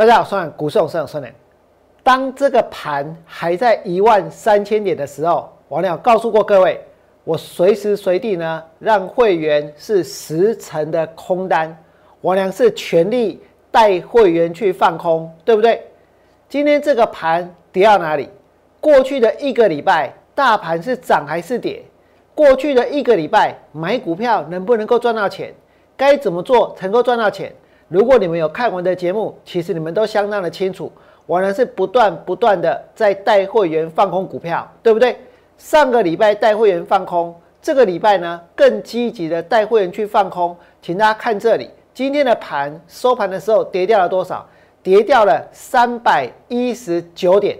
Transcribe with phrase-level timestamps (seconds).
[0.00, 1.30] 大家好，我是股市永生孙连。
[2.02, 6.80] 当这个盘还在一万三千点的时候，王亮告诉过各位，
[7.22, 11.76] 我随时随地呢让会员是十成的空单，
[12.22, 15.84] 王良是全力带会员去放空，对不对？
[16.48, 18.30] 今天这个盘跌到哪里？
[18.80, 21.84] 过去的一个礼拜，大盘是涨还是跌？
[22.34, 25.54] 过去的一个礼拜买股票能不能够赚到钱？
[25.94, 27.52] 该怎么做才能够赚到钱？
[27.90, 30.92] 如果你们有看我的节目，其实你们都相当的清楚，
[31.26, 35.18] 我呢是不断不断的在带会员放空股票，对不对？
[35.58, 44.48] 上个礼拜带会员放空，这个礼拜呢更积极的带会员去放空，请大家看这里，今天的盘收盘的时候跌掉了多少？
[44.84, 47.58] 跌掉了三百一十九点，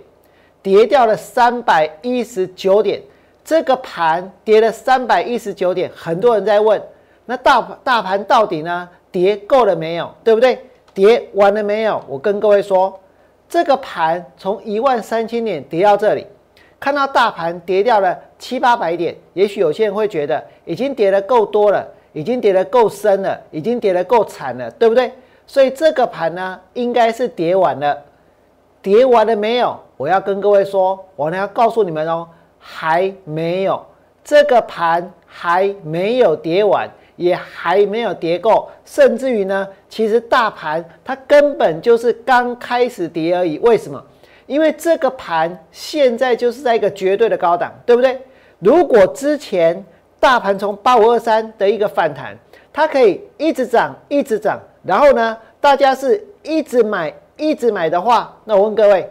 [0.62, 3.02] 跌掉了三百一十九点。
[3.44, 6.80] 这个盘跌了三百一十九点，很多人在问，
[7.26, 8.88] 那大大盘到底呢？
[9.10, 10.12] 跌够了没有？
[10.22, 10.58] 对不对？
[10.92, 12.02] 跌完了没有？
[12.08, 12.98] 我跟各位说，
[13.48, 16.26] 这个盘从一万三千点跌到这里，
[16.78, 25.12] 看到大盘跌掉了七八百点，也许有些人会觉得已经跌得够多了，已经跌得够深了，已经跌得够惨了，对不对？
[25.46, 27.98] 所以这个盘呢，应该是跌完了。
[28.82, 29.78] 跌完了没有？
[29.96, 32.28] 我要跟各位说，我呢要告诉你们哦。
[32.62, 33.82] 还没有，
[34.22, 36.86] 这个盘还没有跌完，
[37.20, 43.58] 也还没有跌够，甚至于呢，其实大盘它根本就是刚开始跌而已。
[43.58, 44.02] 为什么？
[44.46, 48.18] 因为这个盘现在就是在一个绝对的高档，对不对？
[48.58, 49.84] 如果之前
[50.18, 52.34] 大盘从八五二三的一个反弹，
[52.72, 59.06] 它可以一直涨，一直涨，然后呢，大家是一直买，一直买的话，那我问各位。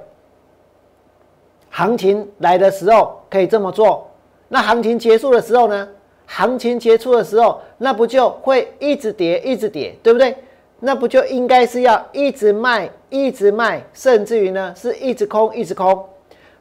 [1.70, 4.10] 行情来的时候可以这么做，
[4.48, 5.88] 那行情结束的时候呢？
[6.32, 10.36] 行情结束的时候，那不就会一直跌，一直跌，对不对？
[10.80, 16.08] 那不就应该是要一直卖，一直卖，甚至于呢是一直空，一直空。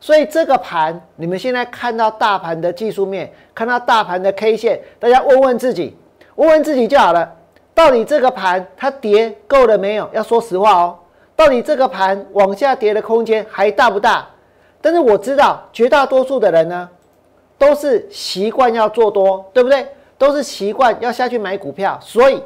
[0.00, 5.94] 所以这个盘，你们现在看到大盘的技术面，看到大盘的 K 线，大家问问自己，
[6.36, 7.30] 问问自己就好了。
[7.74, 10.08] 到底这个盘它跌够了没有？
[10.14, 10.96] 要说实话哦。
[11.36, 14.26] 到底这个盘往下跌的空间还大不大？
[14.80, 16.88] 但是我知道绝大多数的人呢，
[17.58, 19.86] 都是习惯要做多，对不对？
[20.16, 22.42] 都是习惯要下去买股票，所以，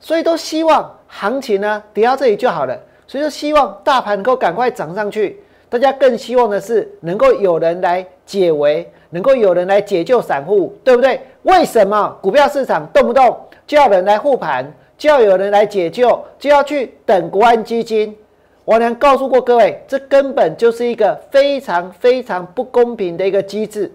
[0.00, 2.78] 所以都希望行情呢跌到这里就好了。
[3.06, 5.40] 所以说希望大盘能够赶快涨上去。
[5.70, 11.20] 大家更希望的是能够有人来解围，能够有人来解救散户，对不对？
[11.42, 18.16] 为什么股票市场动不动就要人来护盘，就要有人来解救，就要去等国安基金？
[18.64, 23.90] 我娘告诉过各位，这根本就是一个非常非常不公平的一个机制。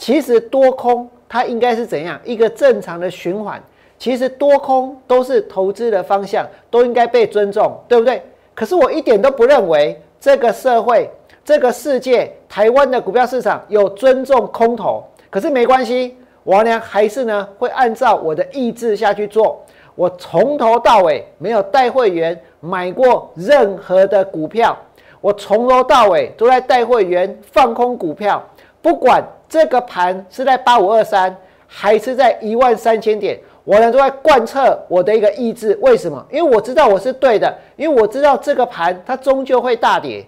[0.00, 3.62] 其实多空它应该是怎样一个正常的循环？
[3.98, 8.22] 其实多空都是投资的方向，都应该被尊重，对不对？
[8.54, 11.10] 可是我一点都不认为这个社会、
[11.44, 15.04] 这个世界、台湾的股票市场有尊重空头。
[15.28, 19.62] 可是没关系，我娘还是呢会按照我的意志下去做。
[19.94, 24.74] 我从头到尾没有带会员买过任何的股票，
[25.20, 28.42] 我从头到尾都在带会员放空股票，
[28.80, 35.76] 不管这个盘是在八五二三还是在一万三千点，我呢都在贯彻我的一个意志。
[35.82, 36.24] 为什么？
[36.30, 40.24] 因为我知道我是对的，因为我知道这个盘它终究会大跌。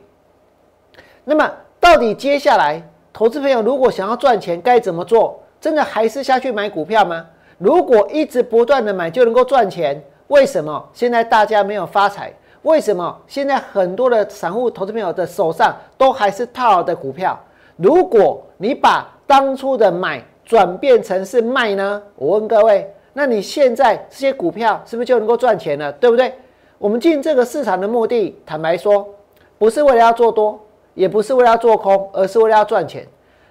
[1.23, 5.41] 那么，到底接下来投资朋友如果想要赚钱该怎么做？
[5.61, 7.25] 真的还是下去买股票吗？
[7.59, 12.33] 如果一直不断的买就能够赚钱，为什么现在大家没有发财？
[12.63, 17.39] 为什么现在很多的散户投资朋友的手上都还是套的股票？
[17.77, 22.03] 如果你把当初的买转变成是卖呢？
[22.17, 25.93] 我问各位，那你现在这些股票是不是就能够赚钱了？
[25.93, 26.35] 对不对？
[26.79, 29.09] 我们进这个市场的目的，坦白说，
[29.57, 30.61] 不是为了要做多，
[30.95, 33.07] 也不是为了要做空，而是为了要赚钱。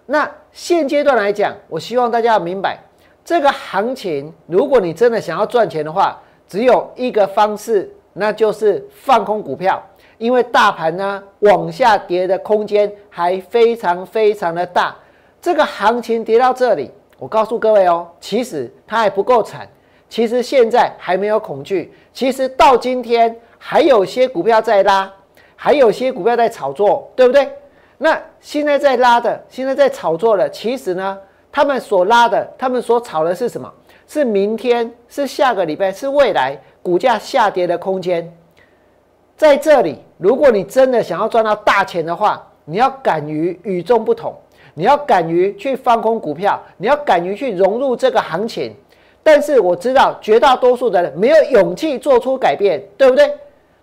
[0.05, 2.77] 那现阶段来讲，我希望大家要明白。
[3.23, 9.81] 这个行情，如果你真的想要赚钱的话，只有一个方式，那就是放空股票。
[10.17, 14.95] 因为大盘呢往下跌的空间还非常非常的大。
[15.41, 19.67] 这个行情跌到这里，我告诉各位哦，其实它还不够惨。
[20.07, 21.91] 其实现在还没有恐惧。
[22.13, 25.11] 其实到今天还有些股票在拉，
[25.55, 27.49] 还有些股票在炒作，对不对？
[27.97, 31.17] 那现在在拉的，现在在炒作的，其实呢？
[31.51, 33.71] 他们所拉的，他们所炒的是什么？
[34.07, 38.31] 是明天，是下个礼拜，是未来股价下跌的空间。
[39.35, 44.33] 在这里，如果你真的想要赚到大钱的话，你要敢于与众不同，
[44.73, 48.75] 你要敢于去放空股票，你要敢于去融入这个行情。
[49.23, 53.31] 但是我知道绝大多数的人没有勇气做出改变，对不对？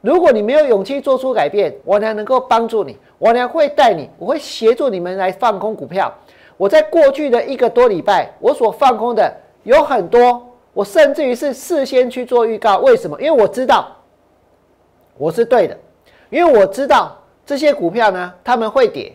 [0.01, 6.13] 如果你没有勇气做出改变，我娘能够帮助你，我呢会带你，我会协助你们来放空股票。
[6.57, 9.33] 我在过去的一个多礼拜，我所放空的
[9.65, 12.79] 有很多，我甚至于是事先去做预告。
[12.79, 13.21] 为什么？
[13.21, 13.89] 因为我知道
[15.17, 15.77] 我是对的，
[16.31, 19.13] 因为我知道这些股票呢，他们会跌，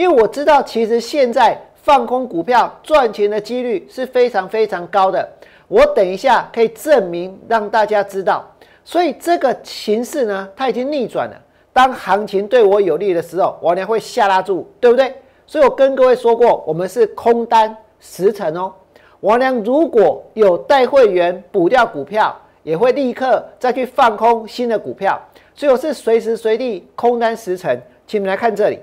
[0.00, 5.28] 因为我知道其实现在放空股票赚钱的几率是非常非常高的。
[5.68, 8.42] 我等一下可以证明让大家知道。
[8.82, 11.36] 所以这个形势呢，它已经逆转了。
[11.70, 15.14] 当行情对我有利的时候，王良会下拉住，对不对？
[15.46, 18.72] 所以我跟各位说过，我们是空单十成哦。
[19.20, 25.20] 王良如果有带会员补掉股票，也会立刻再去放空新的股票。
[25.54, 27.78] 所以我是随时随地空单十成。
[28.06, 28.78] 请你们来看这里，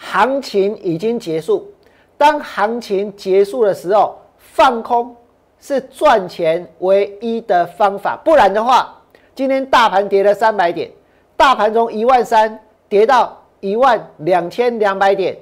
[0.00, 1.70] 行情已经结束。
[2.16, 5.14] 当行情结束的时候，放空。
[5.62, 8.98] 是赚钱唯一的方法，不然的话，
[9.34, 10.90] 今天大盘跌了三百点，
[11.36, 12.58] 大盘从一万三
[12.88, 15.36] 跌到一万两千两百点。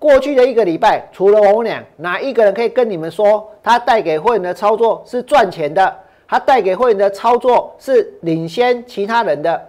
[0.00, 5.96] 过去的一个礼拜，除了我们俩，哪一个人可以跟你们说，他带给会员的操作是赚钱的？
[6.26, 9.68] 他带给会员的操作是领先其他人的？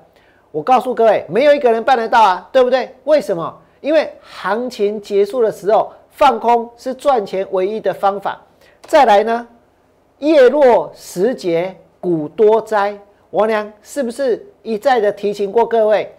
[0.50, 2.96] 我告诉各位，没有一个人办得到啊，对不对？
[3.04, 3.62] 为什么？
[3.84, 8.42] 因为行情结束的时候，放空是赚钱唯一的方法。
[8.84, 9.46] 再来呢？
[10.20, 12.98] 叶落时节谷多灾，
[13.32, 16.10] 王娘是不是一再的提醒过各位？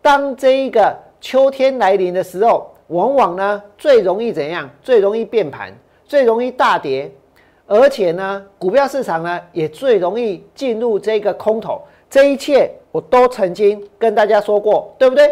[0.00, 4.70] 当这一个秋天来临的时候，往往呢最容易怎样？
[4.80, 7.10] 最容易变盘，最容易大跌，
[7.66, 11.82] 而且呢，股票市场呢也最容易进入这个空头。
[12.08, 15.28] 这一切我都曾经跟大家说过，对不对？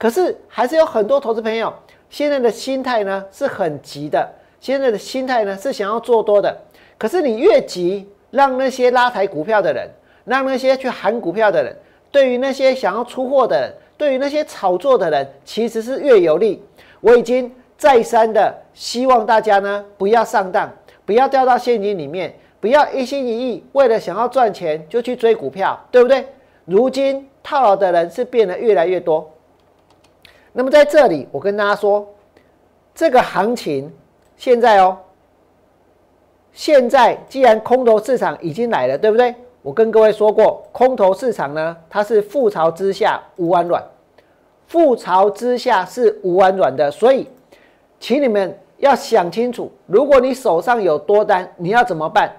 [0.00, 1.70] 可是还是有很多投资朋友
[2.08, 4.26] 现在的心态呢是很急的，
[4.58, 6.56] 现在的心态呢是想要做多的。
[6.96, 9.86] 可是你越急，让那些拉抬股票的人，
[10.24, 11.76] 让那些去喊股票的人，
[12.10, 16.62] 对于那些想要出货的人，对于那些炒作的人，其实是越有利。
[17.02, 20.70] 我已经再三的希望大家呢，不要上当，
[21.04, 26.26] 不要掉到陷阱里面，不要一心一意为了想要赚钱就去追股票，对不对？
[26.64, 29.30] 如今套牢的人是变得越来越多。
[30.52, 32.06] 那么在这里，我跟大家说，
[32.94, 33.92] 这个行情
[34.36, 34.96] 现在哦。
[36.52, 39.32] 现在既然空头市场已经来了，对不对？
[39.62, 43.80] 我跟各位说过，空头市场呢，它是覆巢之下无完卵，
[44.68, 46.90] 覆巢之下是无完卵的。
[46.90, 47.28] 所以，
[48.00, 52.32] 请你们要想清楚，如果你手上有多单，你要怎么办？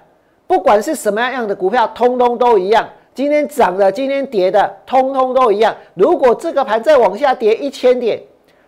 [0.46, 2.86] 不管是什么样的股票，通通都一样。
[3.14, 5.76] 今天涨的，今天跌的，通通都一样。
[5.94, 8.22] 如果这个盘再往下跌一千点，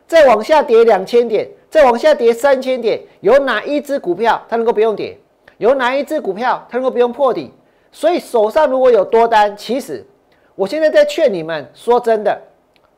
[0.06, 5.16] 再往下跌两千点，再往下跌三千点，有哪一只股票它能够不用跌？
[5.56, 7.50] 有哪一只股票它能够不用破底？
[7.90, 10.04] 所以手上如果有多单，其实
[10.54, 12.38] 我现在在劝你们，说真的，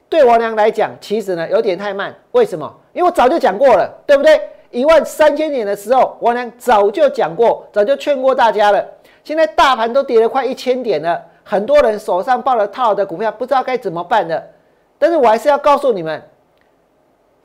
[0.08, 2.12] 对王良来讲，其实呢有点太慢。
[2.32, 2.74] 为什么？
[2.92, 4.40] 因为我早就讲过了，对不对？
[4.72, 8.84] 一万三千点的时候，王良早就讲过，早就劝过大家了。
[9.22, 14.50] 现在大盘都跌了快一千点了，很多人手上抱了套的股票，不知道该怎么办的。
[14.98, 16.20] 但是我还是要告诉你们，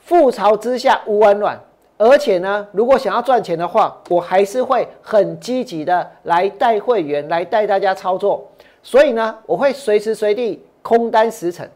[0.08, 1.62] 覆巢之下无完卵。
[2.00, 8.50] 而且呢，如果想要赚钱的话，我还是会很积极的来带会员，来带大家操作。
[8.82, 11.70] 所以呢，我会随时随地空单十成，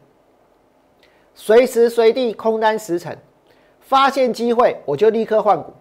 [1.36, 3.16] 随时随地空单十成，
[3.82, 5.72] 发现机会我就立刻换股。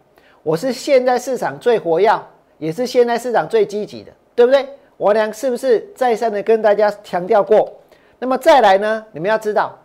[0.42, 2.22] 我是现在市场最活跃，
[2.58, 4.68] 也是现在市场最积极的，对不对？
[4.96, 7.72] 我俩是不是再三的跟大家强调过？
[8.18, 9.04] 那么再来呢？
[9.12, 9.76] 你们要知道，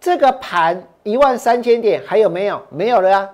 [0.00, 2.60] 这个盘一万三千点还有没有？
[2.68, 3.30] 没有了啊。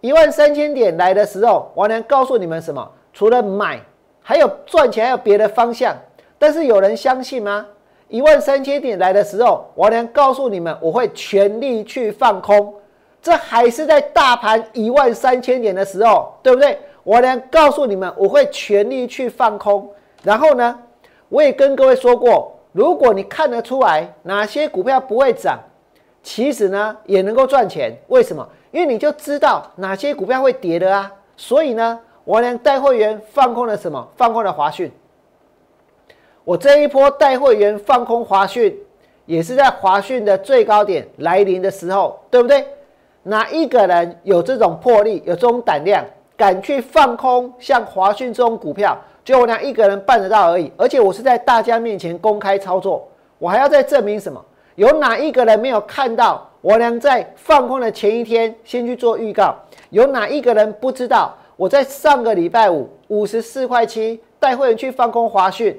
[0.00, 2.88] 一万三千点来的时候，王良告诉你们什么？
[3.12, 3.80] 除了买，
[4.22, 5.94] 还有赚钱，还有别的方向。
[6.38, 7.66] 但是有人相信吗？
[8.08, 12.72] 一万三千点来的时候，王良告诉你们，我会全力去放空。
[13.20, 16.78] 这还是在大盘一万三千点的时候，对不对？
[17.04, 19.86] 王良告诉你们，我会全力去放空。
[20.22, 20.78] 然后呢，
[21.28, 25.58] 我也跟各位说过，如果你看得出来哪些股票不会涨，
[26.22, 27.96] 其实呢也能够赚钱。
[28.08, 28.46] 为什么？
[28.70, 34.08] 因为你就知道哪些股票会跌的啊，所以呢，我连带会员放空了什么？
[34.16, 34.92] 放空了华讯。
[36.44, 38.76] 我这一波带会员放空华讯，
[39.26, 42.66] 也是在华讯的最高点来临的时候，对不对？
[43.22, 46.04] 哪一个人有这种魄力、有这种胆量，
[46.36, 48.96] 敢去放空像华讯这种股票？
[49.24, 50.72] 就我俩一个人办得到而已。
[50.76, 53.08] 而且我是在大家面前公开操作，
[53.38, 54.44] 我还要再证明什么？
[54.76, 56.46] 有哪一个人没有看到？
[56.62, 59.56] 我俩在放空的前一天先去做预告，
[59.88, 61.34] 有哪一个人不知道？
[61.56, 65.78] 我在上个礼拜五五十四块七带会员去放空华讯，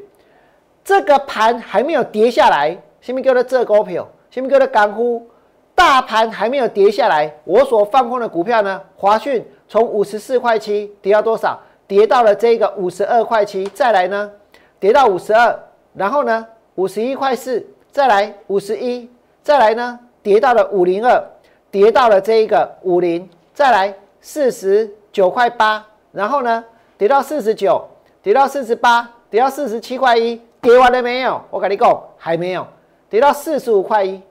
[0.84, 4.08] 这个盘还没有跌下来，什么叫做这股票？
[4.30, 5.28] 什么叫做干呼？
[5.74, 8.82] 大盘还没有跌下来，我所放空的股票呢？
[8.96, 11.60] 华讯从五十四块七跌到多少？
[11.92, 14.32] 跌到了这个五十二块七，再来呢，
[14.80, 15.54] 跌到五十二，
[15.94, 19.10] 然后呢，五十一块四，再来五十一，
[19.44, 21.22] 再来呢，跌到了五零二，
[21.70, 26.64] 跌到了这一个五零，再来四十九块八，然后呢，
[26.98, 27.86] 跌到四十九，
[28.24, 31.42] 跌到四十八，跌到四十七块一，跌完了没有？
[31.50, 32.66] 我跟你讲，还没有，
[33.10, 34.22] 跌到四十五块一，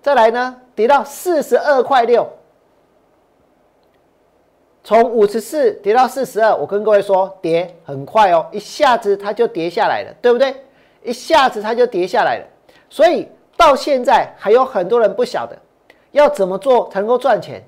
[0.00, 2.26] 再来呢，跌到四十二块六。
[4.84, 10.54] 从五十四跌到四十二，我跟各位说，跌很快哦，一下子它就跌下来了，对不对？
[11.04, 12.44] 一下子它就跌下来了，
[12.90, 15.56] 所以到现在还有很多人不晓得
[16.10, 17.62] 要怎么做才能够赚钱。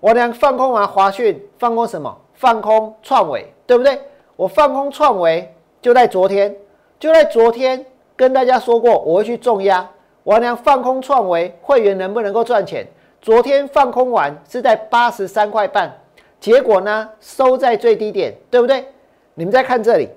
[0.00, 2.14] 我俩放空完华讯，放空什么？
[2.32, 4.00] 放空创维，对不对？
[4.36, 6.54] 我放空创维就在昨天，
[6.98, 7.84] 就在昨天
[8.16, 9.86] 跟大家说过，我会去重压。
[10.22, 12.86] 我俩放空创维，会员能不能够赚钱？
[13.20, 16.00] 昨天放空完是在八十三块半。
[16.44, 18.84] 结果呢，收在最低点，对不对？
[19.32, 20.10] 你们再看这里，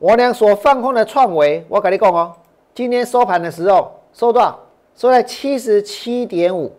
[0.00, 2.34] 我俩所放空的创维，我跟你讲哦，
[2.74, 4.58] 今天收盘的时候收多少？
[4.96, 6.72] 收在七十七点五，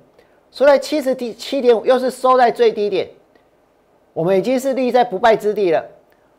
[0.52, 3.10] 收在七十七点五，又是收在最低点。
[4.12, 5.82] 我们已经是立在不败之地了。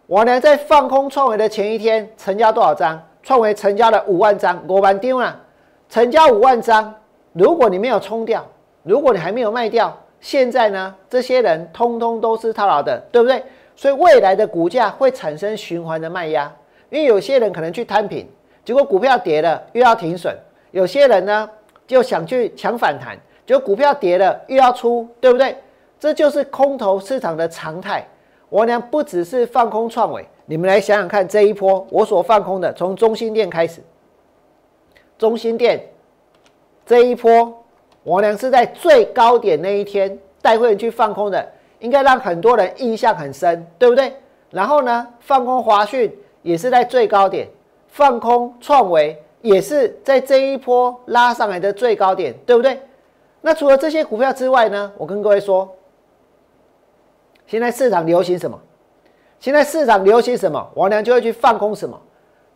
[0.06, 3.02] 我俩在放空创维的前一天，成交多少张？
[3.22, 5.40] 创维成交了五万张，我玩丢了，
[5.88, 6.94] 成交五万张。
[7.32, 8.46] 如果你没有冲掉，
[8.82, 9.96] 如果你还没有卖掉。
[10.20, 13.42] 现在呢，这些人通通都是套牢的，对不对？
[13.74, 16.52] 所以未来的股价会产生循环的卖压，
[16.90, 18.28] 因为有些人可能去摊平，
[18.62, 20.34] 结果股票跌了又要停损；
[20.72, 21.48] 有些人呢
[21.86, 25.56] 就想去抢反弹，结果股票跌了又要出，对不对？
[25.98, 28.06] 这就是空头市场的常态。
[28.50, 33.80] 我娘不只是放空创伟，你们来想想看，这一波我所放空的，从中心店开始，
[35.16, 35.80] 中心店
[36.84, 37.59] 这一波。
[38.02, 41.46] 我俩是在最高点那一天带会员去放空的，
[41.80, 44.12] 应该让很多人印象很深，对不对？
[44.50, 46.10] 然后呢，放空华讯
[46.42, 47.46] 也是在最高点，
[47.88, 52.80] 放空创维也是在这一波拉上来的最高点，对不对？
[53.42, 55.68] 那除了这些股票之外呢，我跟各位说，
[57.46, 58.58] 现在市场流行什么？
[59.38, 60.66] 现在市场流行什么？
[60.74, 62.00] 王良就会去放空什么？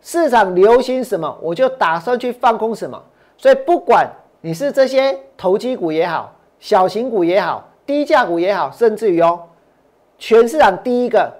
[0.01, 3.01] 市场流行什么，我就打算去放空什么。
[3.37, 4.11] 所以不管。
[4.45, 9.41] 你是这些投机股也好，小型股也好，低价股也好，甚至于哦，
[10.19, 11.33] 全市场第一个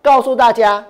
[0.00, 0.86] 告诉大家，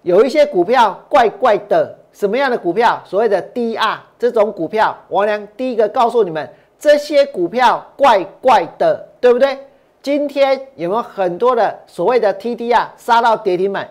[0.00, 2.98] 有一些股票怪怪的，什么样的股票？
[3.04, 9.58] 所谓的 DR 这种股票，王良第一个告诉你们，这些股票怪怪的，对不对？
[10.00, 13.86] 今天有没有很多的所谓的 TDR 杀到跌停板？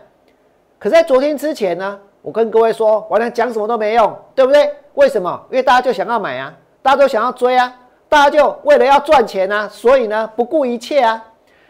[0.79, 4.67] 可在昨天之前呢，我跟各位说，王良讲什么都没用，对不对？
[4.95, 5.39] 为什么？
[5.51, 6.51] 因为大家就想要买啊。
[6.81, 7.75] 大家都想要追啊，
[8.07, 11.24] 大家就为了要赚钱啊，所以呢不顾一切啊。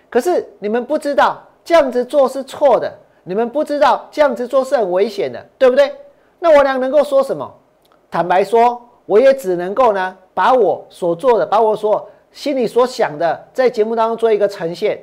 [0.10, 2.92] 可是你们不知道这样子做是错的，
[3.24, 5.94] 你们不知道这样子做是很危险的，对不对？
[6.40, 7.52] 那我俩能够说什么？
[8.10, 15.00] 坦白说，我也只能够呢把我所做的，把我所心里所想的，在节目当中做一个呈现。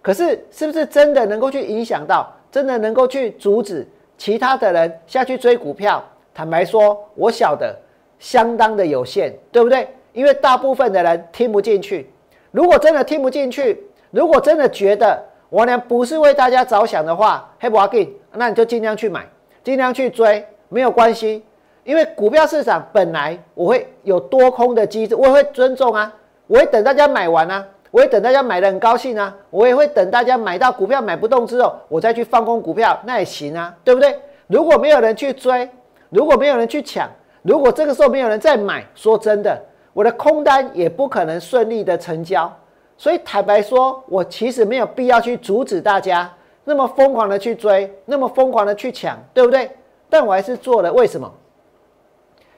[0.00, 3.86] 可是是不是真的能够去影响到，真的能够去阻止
[4.16, 6.02] 其他的人下去追股票？
[6.32, 7.76] 坦白说，我晓得。
[8.18, 9.88] 相当的有限，对不对？
[10.12, 12.10] 因为大部分的人听不进去。
[12.50, 19.24] 如果真的听不进去，如果真的觉得我娘不是为大家着想的话，黑不阿金，那你就尽量去买，
[19.62, 21.44] 尽量去追，没有关系。
[21.84, 26.12] 因为股票市场本来我会有多空的机制，我也会尊重啊，
[26.46, 34.18] 我会等大家买完啊，我会等大家买的很高兴啊，我也会等大家买到股票买不动之后，我再去放空股票，那也行啊，对不对？
[34.48, 35.68] 如果没有人去追，
[36.08, 37.08] 如果没有人去抢。
[37.48, 39.58] 如果这个时候没有人再买，说真的，
[39.94, 42.54] 我的空单也不可能顺利的成交。
[42.98, 46.30] 所以坦白说，我其实没有必要去阻止大家
[46.62, 49.70] 那么疯狂的去追，那么疯狂的去抢，对不对？
[50.10, 51.32] 但我还是做了，为什么？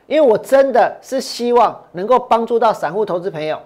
[0.08, 3.60] 因为我真的是希望能够帮助到散户投资朋友。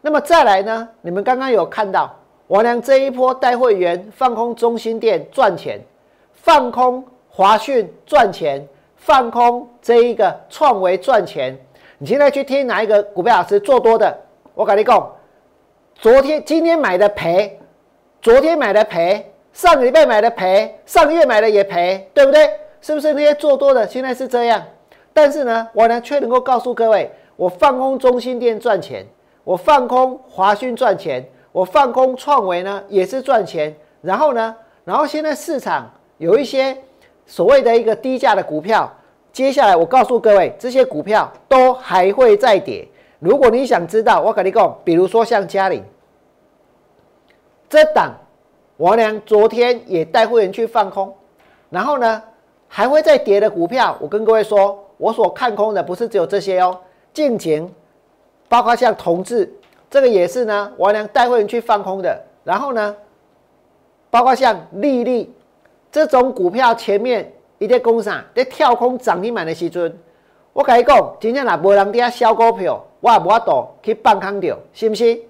[0.00, 0.88] 那么再来呢？
[1.02, 2.10] 你们刚刚有看到
[2.46, 5.78] 王良这一波带会员放空中心店赚钱，
[6.32, 8.66] 放空华讯赚钱。
[9.04, 11.58] 放空这一个创维赚钱，
[11.98, 14.16] 你现在去听哪一个股票老师做多的？
[14.54, 15.12] 我跟你讲，
[15.96, 17.58] 昨天、今天买的赔，
[18.20, 22.48] 昨天买的赔，上个礼拜买的赔，上个月买的也赔，对不对？
[22.80, 24.62] 是不是那些做多的现在是这样？
[25.12, 29.04] 但是呢，我呢却能够告诉各位，我放空中心店赚钱，
[29.42, 33.74] 我放空华讯赚钱，我放空创维呢也是赚钱。
[34.00, 34.54] 然后呢，
[34.84, 36.80] 然后现在市场有一些。
[37.32, 38.92] 所谓的一个低价的股票，
[39.32, 42.86] 接下来我告诉各位，这些股票都还会再跌。
[43.20, 45.82] 如果你想知道，我跟你讲，比如说像嘉玲
[47.70, 48.12] 这档，
[48.76, 51.10] 王良昨天也带会员去放空，
[51.70, 52.22] 然后呢
[52.68, 56.78] 还会再跌的股票，我跟各位说，我所看空的不是只有这些哦，
[57.14, 57.66] 近前
[58.46, 59.50] 包括像同志，
[59.88, 62.94] 这个也是呢，王良带会员去放空的，然后呢，
[64.10, 65.34] 包括像利利
[65.92, 69.94] 这种股票，前面一在攻上，在跳空涨停板的时阵，
[70.54, 72.82] 我跟你讲，今天若无人在销股票。
[73.00, 75.20] 我也无法度去放空掉，信不信？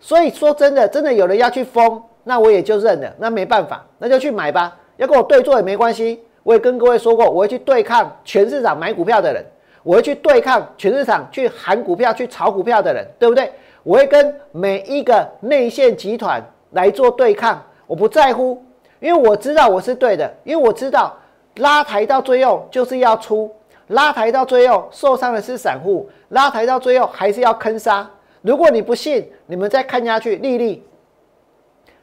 [0.00, 4.74] 所以说真的，真的有人要去封，那我也就认了，那没办法，那就去买吧。
[4.96, 6.20] 要跟我对坐也没关系。
[6.42, 9.44] 我也跟各位说过，我会去对抗全市场买股票的人，
[9.82, 13.52] 我会去对抗全市场去喊股票、去炒股票的人，对不对？
[13.82, 18.64] 我会跟每一个内线集团来做对抗，我不在乎，
[19.00, 21.16] 因为我知道我是对的，因为我知道
[21.56, 23.50] 拉抬到最后就是要出。
[23.88, 28.08] 拉抬到最后，受伤的是散户；拉抬到最后，还是要坑杀。
[28.40, 30.36] 如果你不信，你们再看下去。
[30.36, 30.86] 丽丽，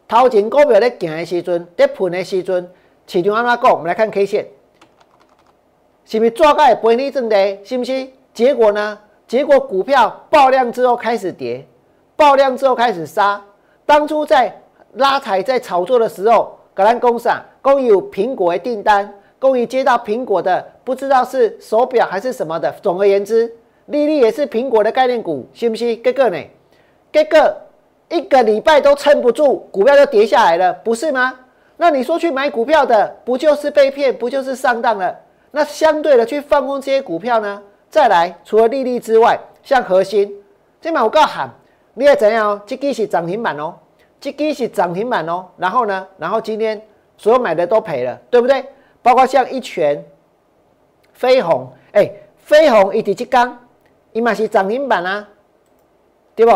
[0.06, 2.70] 头前股票在行的时阵，在盘的时阵，
[3.08, 3.72] 市场安怎讲？
[3.72, 4.48] 我们来看 K 线，
[6.04, 7.64] 是不是抓盖背离正的？
[7.64, 8.06] 是不是？
[8.34, 9.00] 结果呢？
[9.26, 11.66] 结果股票爆量之后开始跌，
[12.18, 13.42] 爆量之后开始杀。
[13.86, 14.62] 当初在
[14.96, 19.12] 拉抬、在炒作的时候，格兰公司啊，共有苹果的订单。
[19.40, 22.72] 终于接到苹果的，不知道是手表还是什么的。
[22.84, 23.52] 总而言之，
[23.88, 26.00] 丽丽也是苹果的概念股，信不信？
[26.04, 26.38] 这个呢？
[27.12, 27.58] 这个
[28.10, 31.34] 一个礼拜都撑不住，股票就跌下来了，不是吗？
[31.78, 35.16] 那你说去买股票的，不就是被骗，不就是上当了？
[35.50, 37.60] 那相对的去放空这些股票呢？
[37.90, 40.32] 再来，除了丽丽之外，像核心，
[40.80, 41.50] 今晚我告喊，
[41.96, 42.62] 你要怎样哦？
[42.68, 43.74] 这支是涨停板哦，
[44.20, 45.46] 这支是涨停板哦。
[45.58, 46.08] 然后呢？
[46.18, 46.82] 然后今天
[47.18, 48.66] 所有买的都赔了，对不对？
[49.02, 50.04] 包括像一拳、
[51.14, 53.58] 飞鸿，哎，飞鸿一直去刚，
[54.12, 55.28] 伊嘛是涨停板啊，
[56.36, 56.52] 对不？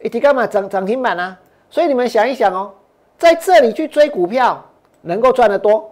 [0.00, 1.36] 一直干嘛涨涨停板啊？
[1.70, 2.72] 所以你们想一想哦，
[3.16, 4.64] 在这里去追股票
[5.00, 5.90] 能够赚得多，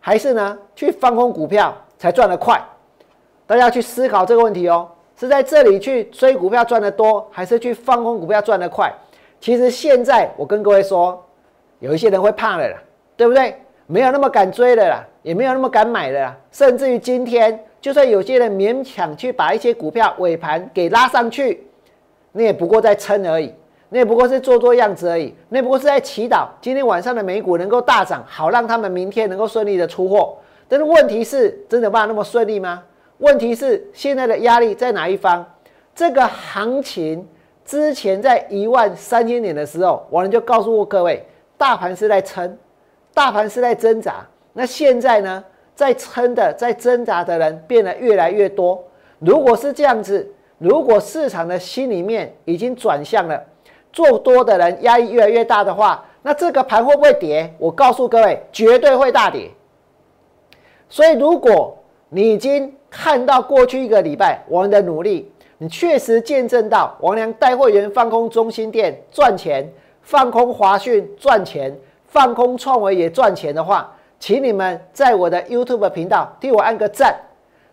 [0.00, 2.62] 还是呢去放空股票才赚得快？
[3.46, 8.92] 大家去思考这个问题哦，是在这里去追股票赚得多，还是去放空股票赚得快？
[9.42, 11.20] 其实现在我跟各位说，
[11.80, 12.78] 有一些人会怕了啦，
[13.16, 13.56] 对不对？
[13.88, 21.66] 没有那么敢追的啦，也没有那么敢买的啦，甚至于今天，就算有些人勉强去把一些股票尾盘给拉上去，
[22.30, 23.52] 那也不过在撑而已，
[23.88, 30.36] 那也不过是做做样子而已，那不过是在祈祷今天晚上的美股能够大涨，好让他们明天能够顺利的出货。
[30.68, 32.80] 但是问题是，真的办那么顺利吗？
[33.18, 35.44] 问题是现在的压力在哪一方？
[35.96, 37.26] 这个行情
[37.72, 41.24] 之前在一万三千点的时候，我们就告诉过各位，
[41.56, 42.58] 大盘是在撑。
[43.14, 45.42] 大盘是在挣扎，那现在呢，
[45.74, 48.78] 在撑的、在挣扎的人变得越来越多。
[49.20, 53.42] 如果是这样子，如果市场的心里面已经转向了
[53.90, 57.54] 做多的人压力越来越大的话，那这个盘会不会跌？
[57.56, 59.50] 我告诉各位，绝对会大跌。
[60.90, 61.74] 所以，如果
[62.10, 69.64] 你已经看到过去一个礼拜我们的努力，你确实见证到王良带会员放空中心店赚钱，
[70.00, 71.72] 放空华讯赚钱。
[72.04, 77.14] 放空创维也赚钱的话，请你们在我的 YouTube 频道替我按个赞。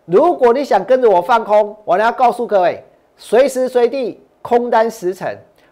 [0.04, 2.80] 如果你想跟着我放空，我呢要告诉各位，
[3.16, 5.28] 随时随地空单十成，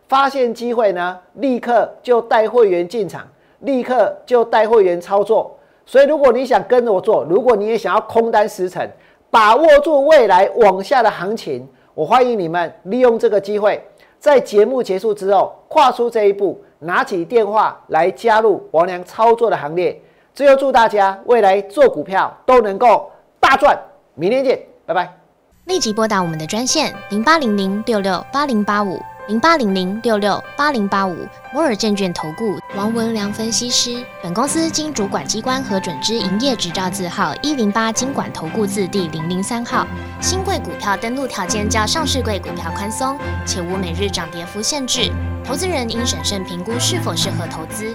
[0.08, 3.24] 发现机会呢，立刻就带会员进场，
[3.60, 5.56] 立刻就带会员操作。
[5.86, 8.84] 所以，如果你想跟着我做，如果你也想要空单十成，
[9.30, 11.66] 把握住未来往下的行情，
[11.98, 13.84] 我欢迎你们利用这个机会，
[14.20, 16.56] 在节目结束之后跨出这一步。
[16.78, 20.00] 拿起电话来加入王良操作的行列，
[20.32, 23.76] 最后祝大家未来做股票都能够大赚，
[24.14, 25.12] 明天见，拜拜。
[25.64, 28.96] 立即拨打我们的专线零八零零六六八零八五
[29.28, 34.02] 零八零零六六八零八五摩尔证券投顾王文良分析师。
[34.22, 39.86] 本公司经主管机关核准之营业执照字号一零八经管投顾字第零零三号。
[40.18, 45.12] 新贵股票登录条件较上市贵股票宽松，且无每日涨跌幅限制。
[45.44, 47.94] 投资人应审慎评估是否适合投资。